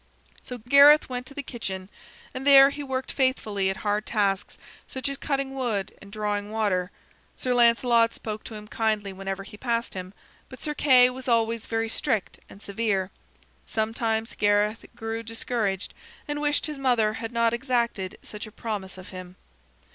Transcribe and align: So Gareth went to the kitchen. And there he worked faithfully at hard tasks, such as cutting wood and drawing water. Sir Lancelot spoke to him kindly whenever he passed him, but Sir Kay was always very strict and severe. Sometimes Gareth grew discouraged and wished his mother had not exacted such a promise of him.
So 0.41 0.57
Gareth 0.57 1.09
went 1.09 1.27
to 1.27 1.35
the 1.35 1.43
kitchen. 1.43 1.87
And 2.33 2.47
there 2.47 2.71
he 2.71 2.81
worked 2.81 3.11
faithfully 3.11 3.69
at 3.69 3.77
hard 3.85 4.07
tasks, 4.07 4.57
such 4.87 5.07
as 5.07 5.15
cutting 5.17 5.53
wood 5.53 5.93
and 6.01 6.11
drawing 6.11 6.49
water. 6.49 6.89
Sir 7.37 7.53
Lancelot 7.53 8.11
spoke 8.15 8.43
to 8.45 8.55
him 8.55 8.67
kindly 8.67 9.13
whenever 9.13 9.43
he 9.43 9.57
passed 9.57 9.93
him, 9.93 10.15
but 10.49 10.59
Sir 10.59 10.73
Kay 10.73 11.11
was 11.11 11.27
always 11.27 11.67
very 11.67 11.87
strict 11.87 12.39
and 12.49 12.63
severe. 12.63 13.11
Sometimes 13.67 14.33
Gareth 14.33 14.87
grew 14.95 15.21
discouraged 15.21 15.93
and 16.27 16.41
wished 16.41 16.65
his 16.65 16.79
mother 16.79 17.13
had 17.13 17.31
not 17.31 17.53
exacted 17.53 18.17
such 18.23 18.47
a 18.47 18.51
promise 18.51 18.97
of 18.97 19.09
him. 19.09 19.35